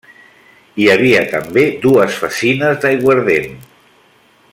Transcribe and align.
Hi 0.83 0.87
havia 0.93 1.19
també 1.33 1.65
dues 1.83 2.17
fassines 2.23 2.81
d'aiguardent. 2.87 3.59